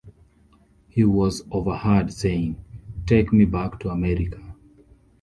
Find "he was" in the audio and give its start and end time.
0.87-1.43